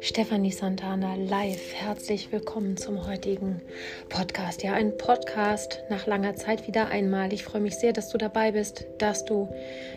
Stefanie 0.00 0.52
Santana 0.52 1.16
live. 1.16 1.74
Herzlich 1.74 2.32
willkommen 2.32 2.78
zum 2.78 3.06
heutigen 3.06 3.60
Podcast. 4.08 4.62
Ja, 4.62 4.72
ein 4.72 4.96
Podcast 4.96 5.82
nach 5.90 6.06
langer 6.06 6.34
Zeit 6.34 6.66
wieder 6.66 6.88
einmal. 6.88 7.34
Ich 7.34 7.44
freue 7.44 7.60
mich 7.60 7.74
sehr, 7.74 7.92
dass 7.92 8.08
du 8.08 8.16
dabei 8.16 8.52
bist, 8.52 8.86
dass 8.96 9.26
du 9.26 9.48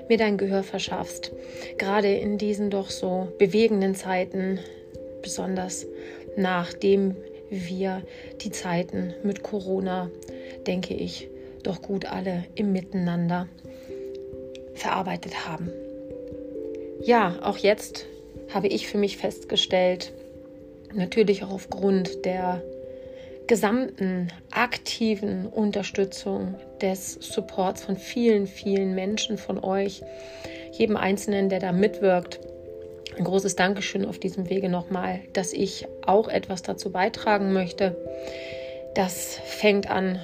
mir 0.09 0.17
dein 0.17 0.37
Gehör 0.37 0.63
verschaffst. 0.63 1.31
Gerade 1.77 2.13
in 2.13 2.37
diesen 2.37 2.69
doch 2.69 2.89
so 2.89 3.29
bewegenden 3.39 3.95
Zeiten, 3.95 4.59
besonders 5.21 5.87
nachdem 6.35 7.15
wir 7.49 8.01
die 8.41 8.51
Zeiten 8.51 9.13
mit 9.23 9.43
Corona, 9.43 10.11
denke 10.67 10.93
ich, 10.93 11.29
doch 11.63 11.81
gut 11.81 12.05
alle 12.05 12.43
im 12.55 12.73
Miteinander 12.73 13.47
verarbeitet 14.83 15.47
haben. 15.47 15.71
Ja, 17.01 17.35
auch 17.41 17.57
jetzt 17.57 18.05
habe 18.53 18.67
ich 18.67 18.87
für 18.87 18.97
mich 18.97 19.17
festgestellt, 19.17 20.13
natürlich 20.93 21.43
auch 21.43 21.51
aufgrund 21.51 22.25
der 22.25 22.61
gesamten 23.47 24.29
aktiven 24.51 25.47
Unterstützung 25.47 26.55
des 26.81 27.13
Supports 27.13 27.83
von 27.83 27.97
vielen, 27.97 28.47
vielen 28.47 28.93
Menschen 28.95 29.37
von 29.37 29.61
euch, 29.63 30.01
jedem 30.71 30.97
Einzelnen, 30.97 31.49
der 31.49 31.59
da 31.59 31.71
mitwirkt. 31.71 32.39
Ein 33.17 33.25
großes 33.25 33.55
Dankeschön 33.55 34.05
auf 34.05 34.17
diesem 34.17 34.49
Wege 34.49 34.69
nochmal, 34.69 35.21
dass 35.33 35.53
ich 35.53 35.87
auch 36.05 36.27
etwas 36.27 36.61
dazu 36.61 36.91
beitragen 36.91 37.53
möchte. 37.53 37.95
Das 38.95 39.39
fängt 39.45 39.89
an 39.89 40.19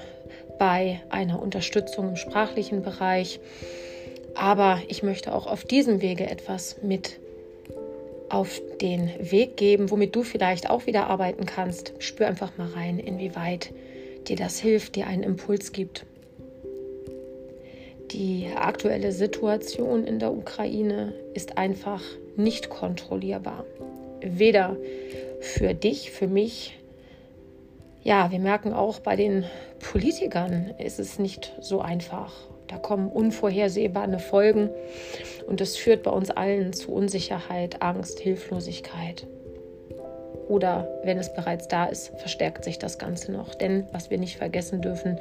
bei 0.57 1.01
einer 1.09 1.41
Unterstützung 1.41 2.09
im 2.09 2.15
sprachlichen 2.15 2.81
Bereich. 2.81 3.39
Aber 4.39 4.79
ich 4.87 5.03
möchte 5.03 5.35
auch 5.35 5.47
auf 5.47 5.65
diesem 5.65 6.01
Wege 6.01 6.25
etwas 6.29 6.77
mit 6.81 7.19
auf 8.29 8.61
den 8.79 9.09
Weg 9.19 9.57
geben, 9.57 9.91
womit 9.91 10.15
du 10.15 10.23
vielleicht 10.23 10.69
auch 10.69 10.85
wieder 10.85 11.07
arbeiten 11.07 11.45
kannst. 11.45 11.91
Spür 11.99 12.27
einfach 12.27 12.57
mal 12.57 12.69
rein, 12.69 12.99
inwieweit 12.99 13.73
dir 14.29 14.37
das 14.37 14.57
hilft, 14.59 14.95
dir 14.95 15.07
einen 15.07 15.23
Impuls 15.23 15.73
gibt. 15.73 16.05
Die 18.11 18.47
aktuelle 18.55 19.11
Situation 19.11 20.05
in 20.05 20.19
der 20.19 20.31
Ukraine 20.31 21.13
ist 21.33 21.57
einfach 21.57 22.01
nicht 22.37 22.69
kontrollierbar. 22.69 23.65
Weder 24.21 24.77
für 25.41 25.73
dich, 25.73 26.11
für 26.11 26.27
mich. 26.27 26.79
Ja, 28.03 28.31
wir 28.31 28.39
merken 28.39 28.71
auch 28.71 29.01
bei 29.01 29.17
den 29.17 29.43
Politikern 29.79 30.73
ist 30.77 30.97
es 30.97 31.19
nicht 31.19 31.53
so 31.59 31.81
einfach. 31.81 32.48
Da 32.69 32.77
kommen 32.77 33.09
unvorhersehbare 33.11 34.19
Folgen 34.19 34.69
und 35.47 35.59
das 35.59 35.75
führt 35.75 36.03
bei 36.03 36.11
uns 36.11 36.29
allen 36.29 36.71
zu 36.71 36.91
Unsicherheit, 36.91 37.81
Angst, 37.81 38.19
Hilflosigkeit. 38.19 39.27
Oder 40.47 40.87
wenn 41.03 41.17
es 41.17 41.33
bereits 41.33 41.67
da 41.67 41.85
ist, 41.85 42.11
verstärkt 42.17 42.63
sich 42.63 42.79
das 42.79 42.97
Ganze 42.97 43.31
noch. 43.31 43.55
Denn 43.55 43.87
was 43.91 44.09
wir 44.09 44.17
nicht 44.17 44.37
vergessen 44.37 44.81
dürfen, 44.81 45.19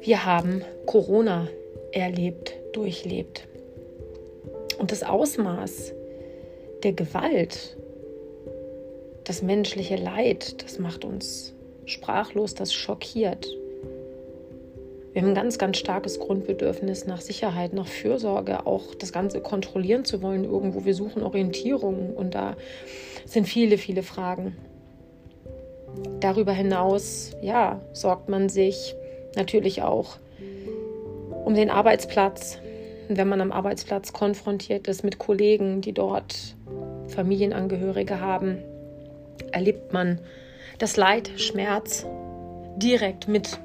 wir 0.00 0.24
haben 0.24 0.62
Corona 0.86 1.48
erlebt, 1.92 2.54
durchlebt. 2.72 3.46
Und 4.78 4.92
das 4.92 5.02
Ausmaß 5.02 5.92
der 6.82 6.92
Gewalt, 6.92 7.76
das 9.24 9.42
menschliche 9.42 9.96
Leid, 9.96 10.62
das 10.62 10.78
macht 10.78 11.04
uns 11.04 11.54
sprachlos, 11.84 12.54
das 12.54 12.72
schockiert. 12.72 13.46
Wir 15.12 15.22
haben 15.22 15.30
ein 15.30 15.34
ganz, 15.34 15.58
ganz 15.58 15.78
starkes 15.78 16.20
Grundbedürfnis 16.20 17.06
nach 17.06 17.20
Sicherheit, 17.20 17.72
nach 17.72 17.86
Fürsorge, 17.86 18.66
auch 18.66 18.94
das 18.94 19.12
Ganze 19.12 19.40
kontrollieren 19.40 20.04
zu 20.04 20.22
wollen 20.22 20.44
irgendwo. 20.44 20.84
Wir 20.84 20.94
suchen 20.94 21.22
Orientierung 21.22 22.14
und 22.14 22.34
da 22.34 22.56
sind 23.24 23.48
viele, 23.48 23.78
viele 23.78 24.02
Fragen. 24.02 24.56
Darüber 26.20 26.52
hinaus, 26.52 27.32
ja, 27.42 27.80
sorgt 27.92 28.28
man 28.28 28.48
sich 28.48 28.94
natürlich 29.34 29.82
auch 29.82 30.18
um 31.44 31.54
den 31.54 31.70
Arbeitsplatz. 31.70 32.58
Wenn 33.08 33.28
man 33.28 33.40
am 33.40 33.52
Arbeitsplatz 33.52 34.12
konfrontiert 34.12 34.86
ist 34.86 35.02
mit 35.02 35.18
Kollegen, 35.18 35.80
die 35.80 35.92
dort 35.92 36.56
Familienangehörige 37.08 38.20
haben, 38.20 38.58
erlebt 39.50 39.94
man 39.94 40.20
das 40.78 40.96
Leid, 40.96 41.30
Schmerz 41.36 42.06
direkt 42.76 43.26
mit 43.26 43.58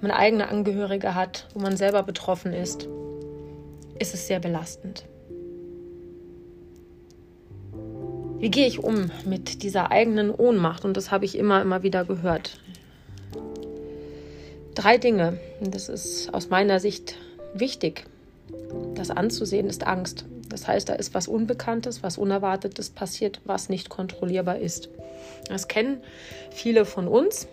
man 0.00 0.10
eigene 0.10 0.48
Angehörige 0.48 1.14
hat, 1.14 1.46
wo 1.54 1.60
man 1.60 1.76
selber 1.76 2.02
betroffen 2.02 2.52
ist, 2.52 2.88
ist 3.98 4.14
es 4.14 4.26
sehr 4.26 4.40
belastend. 4.40 5.04
Wie 8.38 8.50
gehe 8.50 8.66
ich 8.66 8.84
um 8.84 9.10
mit 9.24 9.62
dieser 9.62 9.90
eigenen 9.90 10.30
Ohnmacht? 10.30 10.84
Und 10.84 10.96
das 10.96 11.10
habe 11.10 11.24
ich 11.24 11.38
immer, 11.38 11.62
immer 11.62 11.82
wieder 11.82 12.04
gehört. 12.04 12.58
Drei 14.74 14.98
Dinge, 14.98 15.38
und 15.60 15.74
das 15.74 15.88
ist 15.88 16.34
aus 16.34 16.50
meiner 16.50 16.78
Sicht 16.78 17.16
wichtig, 17.54 18.04
das 18.94 19.10
anzusehen, 19.10 19.68
ist 19.68 19.86
Angst. 19.86 20.26
Das 20.50 20.68
heißt, 20.68 20.90
da 20.90 20.94
ist 20.94 21.14
was 21.14 21.28
Unbekanntes, 21.28 22.02
was 22.02 22.18
Unerwartetes 22.18 22.90
passiert, 22.90 23.40
was 23.46 23.70
nicht 23.70 23.88
kontrollierbar 23.88 24.58
ist. 24.58 24.90
Das 25.48 25.66
kennen 25.66 26.02
viele 26.50 26.84
von 26.84 27.08
uns 27.08 27.48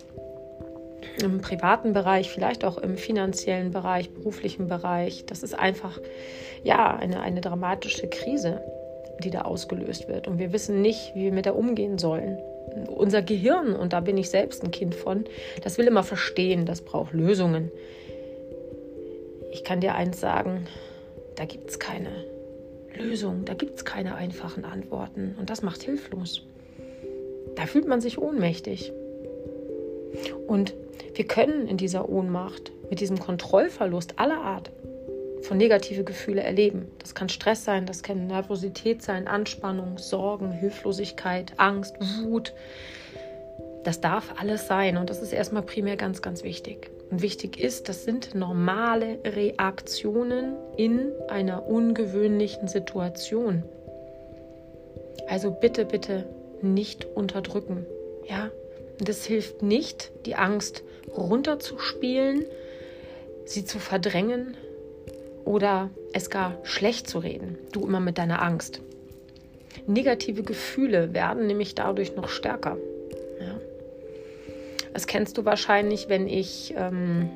im 1.22 1.41
privaten 1.41 1.94
Bereich, 1.94 2.29
vielleicht 2.29 2.66
auch 2.66 2.78
im 2.78 2.97
finanziellen 2.97 3.72
Bereich, 3.72 4.09
beruflichen 4.09 4.68
Bereich. 4.68 5.25
Das 5.25 5.44
ist 5.44 5.57
einfach 5.57 6.00
ja 6.63 6.96
eine, 6.96 7.22
eine 7.22 7.41
dramatische 7.41 8.07
Krise, 8.07 8.62
die 9.24 9.29
da 9.29 9.41
ausgelöst 9.41 10.07
wird. 10.07 10.28
Und 10.28 10.40
wir 10.40 10.53
wissen 10.53 10.81
nicht, 10.81 11.13
wie 11.16 11.25
wir 11.25 11.31
mit 11.31 11.46
der 11.46 11.56
umgehen 11.56 11.97
sollen. 11.97 12.38
Unser 12.88 13.22
Gehirn, 13.22 13.75
und 13.75 13.94
da 13.94 14.00
bin 14.00 14.18
ich 14.18 14.29
selbst 14.29 14.63
ein 14.63 14.72
Kind 14.72 14.96
von, 14.96 15.25
das 15.63 15.78
will 15.78 15.85
immer 15.85 16.03
verstehen, 16.03 16.66
das 16.66 16.81
braucht 16.81 17.13
Lösungen. 17.13 17.72
Ich 19.51 19.63
kann 19.63 19.81
dir 19.81 19.94
eins 19.94 20.19
sagen, 20.19 20.66
da 21.35 21.45
gibt 21.45 21.69
es 21.69 21.80
keine 21.80 22.09
Lösung, 22.97 23.45
da 23.45 23.53
gibt 23.53 23.78
es 23.78 23.85
keine 23.85 24.16
einfachen 24.16 24.66
Antworten. 24.66 25.35
Und 25.40 25.50
das 25.50 25.62
macht 25.62 25.84
hilflos. 25.84 26.44
Da 27.56 27.68
fühlt 27.68 27.88
man 27.88 28.01
sich 28.01 28.18
ohnmächtig. 28.18 28.91
Und 30.47 30.74
wir 31.16 31.25
können 31.25 31.68
in 31.68 31.78
dieser 31.78 32.09
Ohnmacht, 32.09 32.72
mit 32.90 33.00
diesem 33.00 33.19
Kontrollverlust 33.19 34.19
aller 34.19 34.41
Art 34.41 34.72
von 35.44 35.57
negative 35.57 36.03
Gefühle 36.03 36.41
erleben. 36.41 36.88
Das 37.00 37.16
kann 37.16 37.29
Stress 37.29 37.66
sein, 37.66 37.85
das 37.85 38.01
kann 38.01 38.28
Nervosität 38.28 39.03
sein, 39.03 39.28
Anspannung, 39.28 39.97
Sorgen, 39.97 40.51
Hilflosigkeit, 40.51 41.53
Angst, 41.57 41.96
Wut. 42.24 42.53
Das 43.84 44.00
darf 44.00 44.34
alles 44.40 44.68
sein 44.68 44.97
und 44.97 45.09
das 45.09 45.22
ist 45.22 45.34
erstmal 45.34 45.63
primär 45.63 45.97
ganz, 45.97 46.22
ganz 46.22 46.44
wichtig. 46.44 46.90
Und 47.12 47.22
wichtig 47.22 47.59
ist, 47.59 47.90
das 47.90 48.06
sind 48.06 48.34
normale 48.34 49.19
Reaktionen 49.25 50.56
in 50.78 51.12
einer 51.28 51.68
ungewöhnlichen 51.68 52.68
Situation. 52.68 53.63
Also 55.28 55.51
bitte, 55.51 55.85
bitte 55.85 56.25
nicht 56.62 57.06
unterdrücken. 57.06 57.85
Ja, 58.28 58.50
das 59.00 59.25
hilft 59.25 59.62
nicht, 59.62 60.12
die 60.25 60.35
Angst 60.35 60.84
runterzuspielen, 61.16 62.46
sie 63.46 63.66
zu 63.66 63.80
verdrängen 63.80 64.56
oder 65.46 65.90
es 66.14 66.30
gar 66.30 66.58
schlecht 66.64 67.08
zu 67.08 67.19
reden. 67.19 67.58
Du 67.72 67.86
immer 67.86 68.00
mit 68.00 68.18
deiner 68.18 68.41
Angst. 68.41 68.81
Negative 69.88 70.44
Gefühle 70.44 71.13
werden 71.13 71.47
nämlich 71.47 71.75
dadurch 71.75 72.16
noch 72.16 72.30
stärker. 72.30 72.78
Ja. 73.40 73.59
Das 74.94 75.08
kennst 75.08 75.38
du 75.38 75.46
wahrscheinlich, 75.46 76.08
wenn 76.08 76.28
ich 76.28 76.74
ähm, 76.78 77.30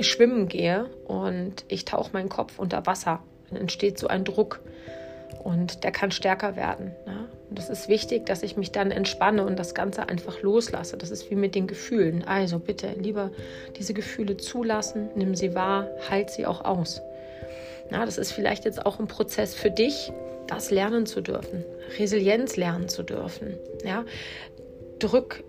schwimmen 0.00 0.48
gehe 0.48 0.86
und 1.06 1.64
ich 1.68 1.84
tauche 1.84 2.10
meinen 2.12 2.28
Kopf 2.28 2.58
unter 2.58 2.86
Wasser. 2.86 3.22
Dann 3.50 3.60
entsteht 3.60 3.98
so 3.98 4.06
ein 4.06 4.24
Druck 4.24 4.60
und 5.42 5.84
der 5.84 5.90
kann 5.90 6.10
stärker 6.10 6.56
werden. 6.56 6.92
Ja. 7.06 7.28
Und 7.50 7.58
es 7.58 7.70
ist 7.70 7.88
wichtig, 7.88 8.26
dass 8.26 8.42
ich 8.42 8.56
mich 8.56 8.72
dann 8.72 8.90
entspanne 8.90 9.44
und 9.46 9.58
das 9.58 9.74
Ganze 9.74 10.08
einfach 10.08 10.42
loslasse. 10.42 10.96
Das 10.96 11.10
ist 11.10 11.30
wie 11.30 11.34
mit 11.34 11.54
den 11.54 11.66
Gefühlen. 11.66 12.24
Also 12.24 12.58
bitte 12.58 12.92
lieber 12.98 13.30
diese 13.76 13.94
Gefühle 13.94 14.36
zulassen, 14.36 15.08
nimm 15.14 15.34
sie 15.34 15.54
wahr, 15.54 15.88
halt 16.10 16.30
sie 16.30 16.46
auch 16.46 16.64
aus. 16.64 17.00
Na, 17.90 18.04
das 18.04 18.18
ist 18.18 18.32
vielleicht 18.32 18.64
jetzt 18.64 18.84
auch 18.84 18.98
ein 18.98 19.08
Prozess 19.08 19.54
für 19.54 19.70
dich, 19.70 20.12
das 20.46 20.70
lernen 20.70 21.06
zu 21.06 21.20
dürfen, 21.20 21.64
Resilienz 21.98 22.56
lernen 22.56 22.88
zu 22.88 23.02
dürfen. 23.02 23.58
Ja? 23.84 24.04
Drück 24.98 25.42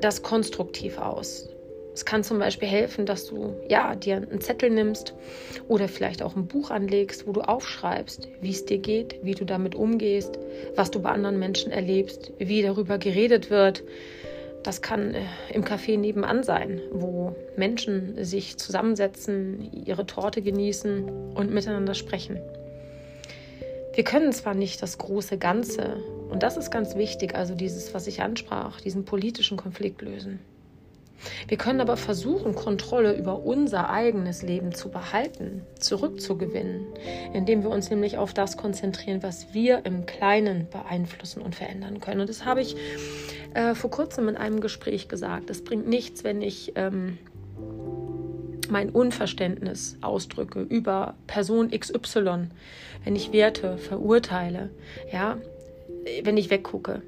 das 0.00 0.22
konstruktiv 0.22 0.98
aus. 0.98 1.48
Es 1.96 2.04
kann 2.04 2.22
zum 2.22 2.38
Beispiel 2.38 2.68
helfen, 2.68 3.06
dass 3.06 3.24
du 3.24 3.54
ja 3.70 3.94
dir 3.94 4.16
einen 4.16 4.42
Zettel 4.42 4.68
nimmst 4.68 5.14
oder 5.66 5.88
vielleicht 5.88 6.22
auch 6.22 6.36
ein 6.36 6.46
Buch 6.46 6.70
anlegst, 6.70 7.26
wo 7.26 7.32
du 7.32 7.40
aufschreibst, 7.40 8.28
wie 8.42 8.50
es 8.50 8.66
dir 8.66 8.76
geht, 8.76 9.18
wie 9.22 9.34
du 9.34 9.46
damit 9.46 9.74
umgehst, 9.74 10.38
was 10.74 10.90
du 10.90 11.00
bei 11.00 11.08
anderen 11.08 11.38
Menschen 11.38 11.72
erlebst, 11.72 12.32
wie 12.36 12.60
darüber 12.60 12.98
geredet 12.98 13.48
wird. 13.48 13.82
Das 14.62 14.82
kann 14.82 15.14
äh, 15.14 15.22
im 15.54 15.64
Café 15.64 15.96
nebenan 15.96 16.42
sein, 16.42 16.82
wo 16.92 17.34
Menschen 17.56 18.22
sich 18.22 18.58
zusammensetzen, 18.58 19.72
ihre 19.86 20.04
Torte 20.04 20.42
genießen 20.42 21.32
und 21.34 21.50
miteinander 21.50 21.94
sprechen. 21.94 22.38
Wir 23.94 24.04
können 24.04 24.34
zwar 24.34 24.52
nicht 24.52 24.82
das 24.82 24.98
große 24.98 25.38
Ganze, 25.38 25.96
und 26.28 26.42
das 26.42 26.58
ist 26.58 26.70
ganz 26.70 26.94
wichtig, 26.94 27.34
also 27.34 27.54
dieses, 27.54 27.94
was 27.94 28.06
ich 28.06 28.20
ansprach, 28.20 28.82
diesen 28.82 29.06
politischen 29.06 29.56
Konflikt 29.56 30.02
lösen. 30.02 30.40
Wir 31.48 31.56
können 31.56 31.80
aber 31.80 31.96
versuchen, 31.96 32.54
Kontrolle 32.54 33.16
über 33.16 33.44
unser 33.44 33.90
eigenes 33.90 34.42
Leben 34.42 34.74
zu 34.74 34.90
behalten, 34.90 35.62
zurückzugewinnen, 35.78 36.86
indem 37.32 37.62
wir 37.62 37.70
uns 37.70 37.90
nämlich 37.90 38.18
auf 38.18 38.34
das 38.34 38.56
konzentrieren, 38.56 39.22
was 39.22 39.54
wir 39.54 39.84
im 39.84 40.06
Kleinen 40.06 40.68
beeinflussen 40.70 41.42
und 41.42 41.54
verändern 41.54 42.00
können. 42.00 42.20
Und 42.20 42.28
das 42.28 42.44
habe 42.44 42.60
ich 42.60 42.76
äh, 43.54 43.74
vor 43.74 43.90
kurzem 43.90 44.28
in 44.28 44.36
einem 44.36 44.60
Gespräch 44.60 45.08
gesagt. 45.08 45.50
Es 45.50 45.64
bringt 45.64 45.88
nichts, 45.88 46.24
wenn 46.24 46.42
ich 46.42 46.72
ähm, 46.76 47.18
mein 48.68 48.90
Unverständnis 48.90 49.96
ausdrücke 50.00 50.60
über 50.60 51.14
Person 51.26 51.70
XY, 51.70 52.48
wenn 53.04 53.16
ich 53.16 53.32
Werte 53.32 53.78
verurteile, 53.78 54.70
ja, 55.12 55.38
wenn 56.22 56.36
ich 56.36 56.50
weggucke 56.50 57.02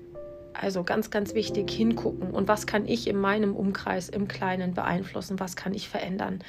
also 0.60 0.84
ganz, 0.84 1.10
ganz 1.10 1.34
wichtig, 1.34 1.70
hingucken. 1.70 2.30
Und 2.30 2.48
was 2.48 2.66
kann 2.66 2.86
ich 2.86 3.08
in 3.08 3.16
meinem 3.16 3.54
Umkreis 3.54 4.08
im 4.08 4.28
Kleinen 4.28 4.74
beeinflussen? 4.74 5.40
Was 5.40 5.56
kann 5.56 5.74
ich 5.74 5.88
verändern? 5.88 6.42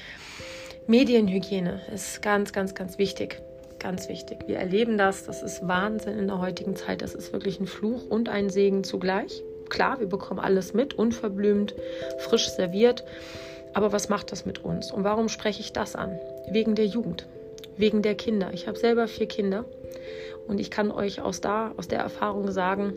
Medienhygiene 0.87 1.81
ist 1.93 2.21
ganz, 2.21 2.51
ganz, 2.51 2.73
ganz 2.73 2.97
wichtig. 2.97 3.41
Ganz 3.79 4.09
wichtig. 4.09 4.39
Wir 4.47 4.57
erleben 4.57 4.97
das. 4.97 5.25
Das 5.25 5.41
ist 5.41 5.67
Wahnsinn 5.67 6.19
in 6.19 6.27
der 6.27 6.39
heutigen 6.39 6.75
Zeit. 6.75 7.01
Das 7.01 7.15
ist 7.15 7.31
wirklich 7.31 7.59
ein 7.59 7.67
Fluch 7.67 8.09
und 8.09 8.27
ein 8.27 8.49
Segen 8.49 8.83
zugleich. 8.83 9.43
Klar, 9.69 9.99
wir 9.99 10.07
bekommen 10.07 10.39
alles 10.39 10.73
mit, 10.73 10.95
unverblümt, 10.95 11.75
frisch 12.17 12.49
serviert. 12.49 13.05
Aber 13.73 13.91
was 13.91 14.09
macht 14.09 14.31
das 14.31 14.45
mit 14.45 14.65
uns? 14.65 14.91
Und 14.91 15.03
warum 15.03 15.29
spreche 15.29 15.61
ich 15.61 15.71
das 15.71 15.95
an? 15.95 16.19
Wegen 16.49 16.75
der 16.75 16.87
Jugend, 16.87 17.27
wegen 17.77 18.01
der 18.01 18.15
Kinder. 18.15 18.49
Ich 18.53 18.67
habe 18.67 18.77
selber 18.77 19.07
vier 19.07 19.27
Kinder 19.27 19.65
und 20.47 20.59
ich 20.59 20.71
kann 20.71 20.91
euch 20.91 21.21
aus, 21.21 21.39
da, 21.39 21.71
aus 21.77 21.87
der 21.87 21.99
Erfahrung 21.99 22.51
sagen, 22.51 22.93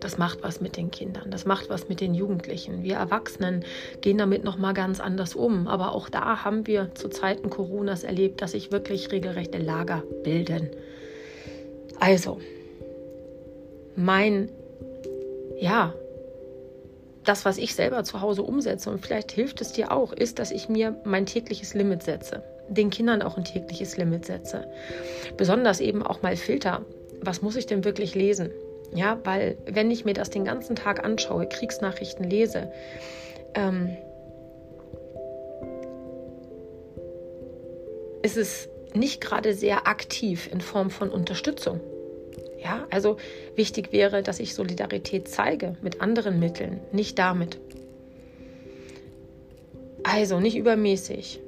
das 0.00 0.18
macht 0.18 0.42
was 0.42 0.60
mit 0.60 0.76
den 0.76 0.90
Kindern, 0.90 1.30
das 1.30 1.46
macht 1.46 1.70
was 1.70 1.88
mit 1.88 2.00
den 2.00 2.14
Jugendlichen. 2.14 2.82
Wir 2.82 2.96
Erwachsenen 2.96 3.64
gehen 4.00 4.18
damit 4.18 4.44
noch 4.44 4.58
mal 4.58 4.74
ganz 4.74 5.00
anders 5.00 5.34
um, 5.34 5.68
aber 5.68 5.92
auch 5.92 6.08
da 6.08 6.44
haben 6.44 6.66
wir 6.66 6.94
zu 6.94 7.08
Zeiten 7.08 7.50
Coronas 7.50 8.04
erlebt, 8.04 8.42
dass 8.42 8.52
sich 8.52 8.72
wirklich 8.72 9.10
regelrechte 9.12 9.58
Lager 9.58 10.02
bilden. 10.22 10.70
Also 11.98 12.38
mein 13.96 14.50
ja, 15.58 15.94
das, 17.24 17.44
was 17.44 17.58
ich 17.58 17.74
selber 17.74 18.04
zu 18.04 18.20
Hause 18.20 18.42
umsetze, 18.42 18.90
und 18.90 19.04
vielleicht 19.04 19.32
hilft 19.32 19.60
es 19.60 19.72
dir 19.72 19.92
auch, 19.92 20.12
ist, 20.12 20.38
dass 20.38 20.50
ich 20.50 20.68
mir 20.68 20.96
mein 21.04 21.26
tägliches 21.26 21.74
Limit 21.74 22.02
setze. 22.02 22.42
Den 22.68 22.90
Kindern 22.90 23.22
auch 23.22 23.36
ein 23.36 23.44
tägliches 23.44 23.96
Limit 23.96 24.24
setze. 24.26 24.66
Besonders 25.36 25.80
eben 25.80 26.02
auch 26.02 26.22
mal 26.22 26.36
Filter. 26.36 26.84
Was 27.20 27.42
muss 27.42 27.56
ich 27.56 27.66
denn 27.66 27.84
wirklich 27.84 28.14
lesen? 28.14 28.50
Ja, 28.94 29.18
weil 29.24 29.56
wenn 29.66 29.90
ich 29.90 30.04
mir 30.04 30.14
das 30.14 30.30
den 30.30 30.44
ganzen 30.44 30.76
Tag 30.76 31.04
anschaue, 31.04 31.46
Kriegsnachrichten 31.46 32.28
lese, 32.28 32.72
ähm, 33.54 33.96
ist 38.22 38.36
es 38.36 38.68
nicht 38.94 39.20
gerade 39.20 39.54
sehr 39.54 39.86
aktiv 39.86 40.48
in 40.52 40.60
Form 40.60 40.90
von 40.90 41.10
Unterstützung. 41.10 41.80
Ja, 42.62 42.86
also 42.90 43.18
wichtig 43.54 43.92
wäre, 43.92 44.22
dass 44.22 44.40
ich 44.40 44.54
Solidarität 44.54 45.28
zeige 45.28 45.76
mit 45.82 46.00
anderen 46.00 46.40
Mitteln, 46.40 46.80
nicht 46.90 47.18
damit. 47.18 47.58
Also 50.02 50.40
nicht 50.40 50.56
übermäßig, 50.56 51.40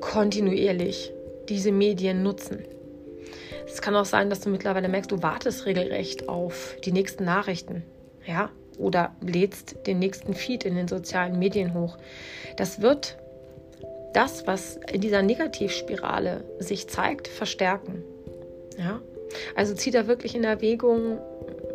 kontinuierlich 0.00 1.12
diese 1.48 1.72
Medien 1.72 2.22
nutzen. 2.22 2.64
Es 3.70 3.82
kann 3.82 3.94
auch 3.94 4.04
sein, 4.04 4.30
dass 4.30 4.40
du 4.40 4.50
mittlerweile 4.50 4.88
merkst, 4.88 5.10
du 5.12 5.22
wartest 5.22 5.66
regelrecht 5.66 6.28
auf 6.28 6.76
die 6.84 6.92
nächsten 6.92 7.24
Nachrichten. 7.24 7.84
Ja, 8.26 8.50
oder 8.78 9.14
lädst 9.20 9.86
den 9.86 9.98
nächsten 9.98 10.34
Feed 10.34 10.64
in 10.64 10.74
den 10.74 10.88
sozialen 10.88 11.38
Medien 11.38 11.74
hoch. 11.74 11.98
Das 12.56 12.80
wird 12.80 13.18
das, 14.14 14.46
was 14.46 14.78
in 14.90 15.00
dieser 15.00 15.22
Negativspirale 15.22 16.44
sich 16.58 16.88
zeigt, 16.88 17.28
verstärken. 17.28 18.02
Ja? 18.78 19.00
Also 19.54 19.74
zieh 19.74 19.90
da 19.90 20.06
wirklich 20.06 20.34
in 20.34 20.44
Erwägung, 20.44 21.18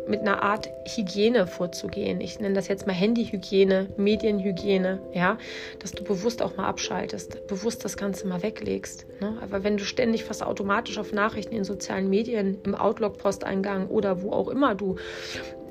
mit 0.08 0.20
einer 0.20 0.42
Art 0.42 0.68
Hygiene 0.86 1.46
vorzugehen. 1.46 2.20
Ich 2.20 2.38
nenne 2.40 2.54
das 2.54 2.68
jetzt 2.68 2.86
mal 2.86 2.92
Handyhygiene, 2.92 3.88
Medienhygiene, 3.96 5.00
ja, 5.12 5.38
dass 5.78 5.92
du 5.92 6.04
bewusst 6.04 6.42
auch 6.42 6.56
mal 6.56 6.66
abschaltest, 6.66 7.46
bewusst 7.46 7.84
das 7.84 7.96
Ganze 7.96 8.26
mal 8.26 8.42
weglegst. 8.42 9.06
Ne? 9.20 9.38
Aber 9.40 9.64
wenn 9.64 9.76
du 9.76 9.84
ständig 9.84 10.24
fast 10.24 10.42
automatisch 10.42 10.98
auf 10.98 11.12
Nachrichten 11.12 11.54
in 11.54 11.64
sozialen 11.64 12.08
Medien, 12.08 12.58
im 12.64 12.74
Outlook-Posteingang 12.74 13.88
oder 13.88 14.22
wo 14.22 14.32
auch 14.32 14.48
immer 14.48 14.74
du 14.74 14.96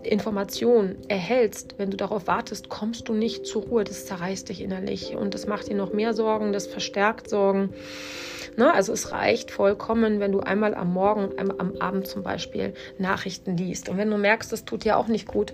Informationen 0.03 0.97
erhältst, 1.07 1.75
wenn 1.77 1.89
du 1.89 1.97
darauf 1.97 2.27
wartest, 2.27 2.69
kommst 2.69 3.07
du 3.09 3.13
nicht 3.13 3.45
zur 3.45 3.63
Ruhe. 3.63 3.83
Das 3.83 4.05
zerreißt 4.05 4.49
dich 4.49 4.61
innerlich 4.61 5.15
und 5.15 5.33
das 5.33 5.47
macht 5.47 5.69
dir 5.69 5.75
noch 5.75 5.93
mehr 5.93 6.13
Sorgen, 6.13 6.53
das 6.53 6.67
verstärkt 6.67 7.29
Sorgen. 7.29 7.73
Ne? 8.57 8.73
Also 8.73 8.93
es 8.93 9.11
reicht 9.11 9.51
vollkommen, 9.51 10.19
wenn 10.19 10.31
du 10.31 10.39
einmal 10.39 10.75
am 10.75 10.93
Morgen, 10.93 11.37
einmal 11.37 11.59
am 11.59 11.75
Abend 11.77 12.07
zum 12.07 12.23
Beispiel 12.23 12.73
Nachrichten 12.97 13.57
liest. 13.57 13.89
Und 13.89 13.97
wenn 13.97 14.09
du 14.09 14.17
merkst, 14.17 14.51
das 14.51 14.65
tut 14.65 14.83
dir 14.83 14.97
auch 14.97 15.07
nicht 15.07 15.27
gut, 15.27 15.53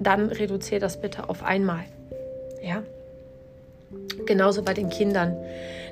dann 0.00 0.28
reduziere 0.28 0.80
das 0.80 1.00
bitte 1.00 1.28
auf 1.28 1.42
einmal. 1.42 1.84
Ja. 2.62 2.82
Genauso 4.26 4.62
bei 4.62 4.74
den 4.74 4.88
Kindern. 4.88 5.36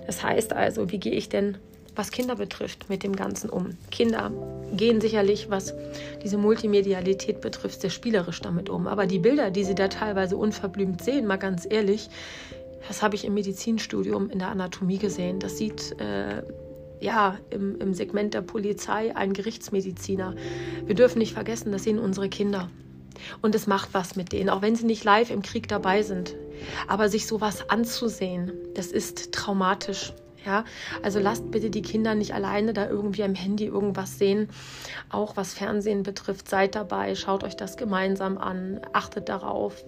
Das 0.06 0.22
heißt 0.22 0.52
also, 0.52 0.90
wie 0.90 0.98
gehe 0.98 1.12
ich 1.12 1.28
denn 1.28 1.58
was 1.96 2.10
Kinder 2.10 2.36
betrifft, 2.36 2.88
mit 2.88 3.02
dem 3.02 3.14
Ganzen 3.14 3.50
um. 3.50 3.70
Kinder 3.90 4.32
gehen 4.76 5.00
sicherlich, 5.00 5.50
was 5.50 5.74
diese 6.22 6.38
Multimedialität 6.38 7.40
betrifft, 7.40 7.80
sehr 7.80 7.90
spielerisch 7.90 8.40
damit 8.40 8.68
um. 8.68 8.86
Aber 8.86 9.06
die 9.06 9.18
Bilder, 9.18 9.50
die 9.50 9.64
sie 9.64 9.74
da 9.74 9.88
teilweise 9.88 10.36
unverblümt 10.36 11.02
sehen, 11.02 11.26
mal 11.26 11.36
ganz 11.36 11.66
ehrlich, 11.68 12.08
das 12.88 13.02
habe 13.02 13.14
ich 13.14 13.24
im 13.24 13.34
Medizinstudium 13.34 14.30
in 14.30 14.38
der 14.38 14.48
Anatomie 14.48 14.98
gesehen. 14.98 15.38
Das 15.38 15.58
sieht 15.58 16.00
äh, 16.00 16.42
ja 17.00 17.38
im, 17.50 17.80
im 17.80 17.94
Segment 17.94 18.34
der 18.34 18.42
Polizei 18.42 19.14
ein 19.14 19.32
Gerichtsmediziner. 19.32 20.34
Wir 20.86 20.94
dürfen 20.94 21.18
nicht 21.18 21.34
vergessen, 21.34 21.72
das 21.72 21.84
sehen 21.84 21.98
unsere 21.98 22.28
Kinder. 22.28 22.70
Und 23.42 23.54
es 23.54 23.66
macht 23.66 23.90
was 23.92 24.16
mit 24.16 24.32
denen, 24.32 24.48
auch 24.48 24.62
wenn 24.62 24.76
sie 24.76 24.86
nicht 24.86 25.04
live 25.04 25.30
im 25.30 25.42
Krieg 25.42 25.68
dabei 25.68 26.02
sind. 26.02 26.34
Aber 26.88 27.08
sich 27.08 27.26
sowas 27.26 27.68
anzusehen, 27.68 28.52
das 28.74 28.88
ist 28.88 29.32
traumatisch. 29.32 30.12
Ja, 30.46 30.64
also 31.02 31.18
lasst 31.18 31.50
bitte 31.50 31.68
die 31.68 31.82
Kinder 31.82 32.14
nicht 32.14 32.32
alleine 32.32 32.72
da 32.72 32.88
irgendwie 32.88 33.24
am 33.24 33.34
Handy 33.34 33.66
irgendwas 33.66 34.18
sehen. 34.18 34.48
Auch 35.10 35.36
was 35.36 35.52
Fernsehen 35.52 36.02
betrifft, 36.02 36.48
seid 36.48 36.74
dabei, 36.74 37.14
schaut 37.14 37.44
euch 37.44 37.56
das 37.56 37.76
gemeinsam 37.76 38.38
an, 38.38 38.80
achtet 38.92 39.28
darauf, 39.28 39.84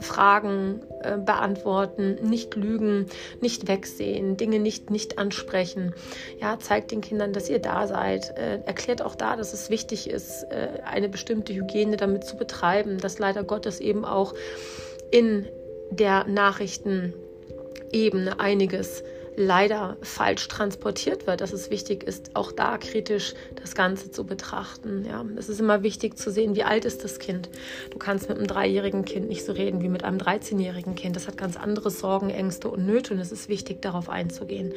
Fragen 0.00 0.80
äh, 1.02 1.16
beantworten, 1.16 2.16
nicht 2.22 2.54
lügen, 2.54 3.06
nicht 3.40 3.66
wegsehen, 3.68 4.36
Dinge 4.36 4.58
nicht, 4.58 4.90
nicht 4.90 5.18
ansprechen. 5.18 5.94
Ja, 6.38 6.58
zeigt 6.58 6.90
den 6.90 7.00
Kindern, 7.00 7.32
dass 7.32 7.48
ihr 7.48 7.60
da 7.60 7.86
seid. 7.86 8.36
Äh, 8.36 8.58
erklärt 8.66 9.00
auch 9.02 9.14
da, 9.14 9.36
dass 9.36 9.54
es 9.54 9.70
wichtig 9.70 10.10
ist, 10.10 10.42
äh, 10.44 10.80
eine 10.84 11.08
bestimmte 11.08 11.54
Hygiene 11.54 11.96
damit 11.96 12.24
zu 12.24 12.36
betreiben, 12.36 12.98
dass 12.98 13.18
leider 13.18 13.42
Gottes 13.44 13.80
eben 13.80 14.04
auch 14.04 14.34
in 15.10 15.46
der 15.90 16.26
Nachrichtenebene 16.26 18.38
einiges 18.38 19.02
leider 19.36 19.98
falsch 20.00 20.48
transportiert 20.48 21.26
wird, 21.26 21.42
dass 21.42 21.52
es 21.52 21.70
wichtig 21.70 22.02
ist, 22.02 22.34
auch 22.34 22.52
da 22.52 22.78
kritisch 22.78 23.34
das 23.60 23.74
Ganze 23.74 24.10
zu 24.10 24.24
betrachten. 24.24 25.04
Ja, 25.06 25.24
es 25.36 25.48
ist 25.48 25.60
immer 25.60 25.82
wichtig 25.82 26.16
zu 26.16 26.30
sehen, 26.30 26.56
wie 26.56 26.62
alt 26.62 26.86
ist 26.86 27.04
das 27.04 27.18
Kind. 27.18 27.50
Du 27.90 27.98
kannst 27.98 28.28
mit 28.28 28.38
einem 28.38 28.46
dreijährigen 28.46 29.04
Kind 29.04 29.28
nicht 29.28 29.44
so 29.44 29.52
reden 29.52 29.82
wie 29.82 29.88
mit 29.88 30.04
einem 30.04 30.18
13-jährigen 30.18 30.94
Kind. 30.94 31.16
Das 31.16 31.28
hat 31.28 31.36
ganz 31.36 31.56
andere 31.56 31.90
Sorgen, 31.90 32.30
Ängste 32.30 32.68
und 32.68 32.86
Nöte 32.86 33.12
und 33.12 33.20
es 33.20 33.30
ist 33.30 33.48
wichtig, 33.48 33.82
darauf 33.82 34.08
einzugehen. 34.08 34.72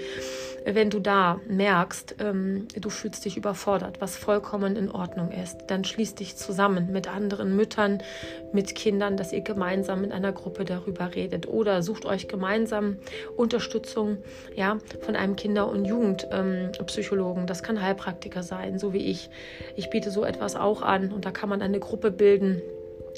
Wenn 0.66 0.90
du 0.90 1.00
da 1.00 1.40
merkst, 1.48 2.16
ähm, 2.20 2.68
du 2.76 2.90
fühlst 2.90 3.24
dich 3.24 3.38
überfordert, 3.38 4.02
was 4.02 4.18
vollkommen 4.18 4.76
in 4.76 4.92
Ordnung 4.92 5.32
ist, 5.32 5.58
dann 5.68 5.86
schließ 5.86 6.16
dich 6.16 6.36
zusammen 6.36 6.92
mit 6.92 7.08
anderen 7.08 7.56
Müttern, 7.56 8.04
mit 8.52 8.76
Kindern, 8.76 9.16
dass 9.16 9.32
ihr 9.32 9.42
gemeinsam 9.42 10.04
in 10.04 10.12
einer 10.12 10.34
Gruppe 10.34 10.66
darüber 10.66 11.16
redet 11.16 11.48
oder 11.48 11.82
sucht 11.82 12.06
euch 12.06 12.28
gemeinsam 12.28 12.98
Unterstützung 13.38 14.18
ja, 14.56 14.78
von 15.02 15.16
einem 15.16 15.36
Kinder- 15.36 15.70
und 15.70 15.86
Jugendpsychologen. 15.86 17.44
Ähm, 17.44 17.48
das 17.48 17.64
kann 17.64 17.82
Heilpraktiker 17.82 18.44
sein, 18.44 18.80
so 18.80 18.94
wie 18.94 19.06
ich. 19.06 19.30
Ich 19.76 19.90
biete 19.90 20.12
so 20.12 20.24
etwas 20.26 20.56
auch 20.56 20.82
an 20.82 21.12
und 21.12 21.26
da 21.26 21.32
kann 21.32 21.50
man 21.50 21.62
eine 21.62 21.80
Gruppe 21.80 22.12
bilden 22.12 22.62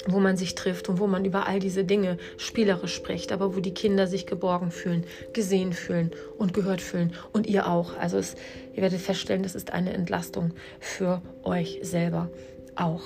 wo 0.06 0.20
man 0.20 0.36
sich 0.36 0.54
trifft 0.54 0.88
und 0.88 0.98
wo 0.98 1.06
man 1.06 1.24
über 1.24 1.46
all 1.46 1.60
diese 1.60 1.84
Dinge 1.84 2.18
spielerisch 2.36 2.94
spricht, 2.94 3.32
aber 3.32 3.54
wo 3.54 3.60
die 3.60 3.74
Kinder 3.74 4.06
sich 4.06 4.26
geborgen 4.26 4.70
fühlen, 4.70 5.04
gesehen 5.32 5.72
fühlen 5.72 6.10
und 6.38 6.54
gehört 6.54 6.80
fühlen 6.80 7.12
und 7.32 7.46
ihr 7.46 7.68
auch. 7.68 7.96
Also 7.96 8.18
es, 8.18 8.34
ihr 8.74 8.82
werdet 8.82 9.00
feststellen, 9.00 9.42
das 9.42 9.54
ist 9.54 9.72
eine 9.72 9.92
Entlastung 9.92 10.52
für 10.80 11.22
euch 11.44 11.78
selber. 11.82 12.30
Auch. 12.76 13.02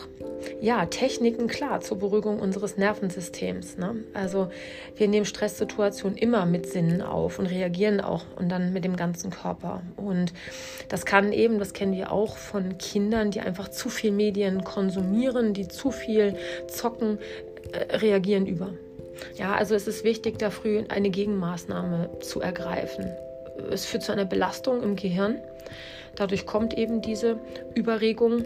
Ja, 0.61 0.87
Techniken, 0.87 1.49
klar, 1.49 1.81
zur 1.81 1.99
Beruhigung 1.99 2.39
unseres 2.39 2.77
Nervensystems. 2.77 3.79
Ne? 3.79 3.97
Also 4.15 4.49
wir 4.97 5.09
nehmen 5.09 5.27
Stresssituationen 5.27 6.17
immer 6.17 6.47
mit 6.47 6.67
Sinnen 6.67 7.03
auf 7.03 7.39
und 7.39 7.47
reagieren 7.47 8.01
auch 8.01 8.25
und 8.37 8.49
dann 8.49 8.73
mit 8.73 8.85
dem 8.85 8.97
ganzen 8.97 9.31
Körper. 9.31 9.83
Und 9.97 10.33
das 10.89 11.05
kann 11.05 11.33
eben, 11.33 11.59
das 11.59 11.73
kennen 11.73 11.95
wir 11.95 12.13
auch 12.13 12.37
von 12.37 12.79
Kindern, 12.79 13.31
die 13.31 13.41
einfach 13.41 13.69
zu 13.69 13.89
viel 13.89 14.13
Medien 14.13 14.65
konsumieren, 14.65 15.53
die 15.53 15.69
zu 15.69 15.91
viel 15.91 16.37
zocken, 16.69 17.19
äh, 17.73 17.97
reagieren 17.97 18.47
über. 18.47 18.71
Ja, 19.35 19.55
also 19.55 19.75
es 19.75 19.89
ist 19.89 20.05
wichtig, 20.05 20.39
da 20.39 20.51
früh 20.51 20.85
eine 20.89 21.11
Gegenmaßnahme 21.11 22.11
zu 22.21 22.41
ergreifen. 22.41 23.07
Es 23.71 23.87
führt 23.87 24.03
zu 24.03 24.13
einer 24.13 24.27
Belastung 24.27 24.83
im 24.83 24.97
Gehirn. 24.97 25.41
Dadurch 26.15 26.47
kommt 26.47 26.75
eben 26.75 27.03
diese 27.03 27.39
Überregung 27.75 28.45